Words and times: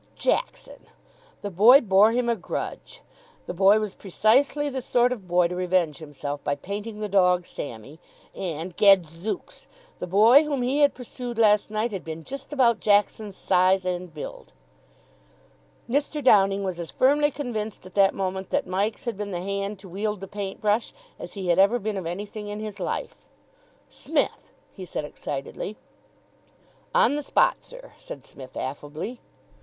Jackson! 0.15 0.87
The 1.43 1.51
boy 1.51 1.79
bore 1.79 2.11
him 2.11 2.27
a 2.27 2.35
grudge. 2.35 3.03
The 3.45 3.53
boy 3.53 3.79
was 3.79 3.93
precisely 3.93 4.67
the 4.67 4.81
sort 4.81 5.11
of 5.13 5.27
boy 5.27 5.47
to 5.47 5.55
revenge 5.55 5.99
himself 5.99 6.43
by 6.43 6.55
painting 6.55 6.99
the 7.01 7.07
dog 7.07 7.45
Sammy. 7.45 7.99
And, 8.33 8.75
gadzooks! 8.75 9.67
The 9.99 10.07
boy 10.07 10.43
whom 10.43 10.63
he 10.63 10.79
had 10.79 10.95
pursued 10.95 11.37
last 11.37 11.69
night 11.69 11.91
had 11.91 12.03
been 12.03 12.23
just 12.23 12.51
about 12.51 12.79
Jackson's 12.79 13.37
size 13.37 13.85
and 13.85 14.11
build! 14.11 14.53
Mr. 15.87 16.23
Downing 16.23 16.63
was 16.63 16.79
as 16.79 16.89
firmly 16.89 17.29
convinced 17.29 17.85
at 17.85 17.93
that 17.93 18.15
moment 18.15 18.49
that 18.49 18.65
Mike's 18.65 19.05
had 19.05 19.17
been 19.17 19.29
the 19.29 19.39
hand 19.43 19.77
to 19.77 19.87
wield 19.87 20.19
the 20.19 20.27
paint 20.27 20.61
brush 20.61 20.95
as 21.19 21.33
he 21.33 21.49
had 21.49 21.59
ever 21.59 21.77
been 21.77 21.95
of 21.97 22.07
anything 22.07 22.47
in 22.47 22.59
his 22.59 22.79
life. 22.79 23.15
"Smith!" 23.87 24.51
he 24.73 24.83
said 24.83 25.05
excitedly. 25.05 25.77
"On 26.95 27.13
the 27.15 27.21
spot, 27.21 27.57
sir," 27.61 27.93
said 27.99 28.25
Psmith 28.25 28.57
affably. 28.57 29.19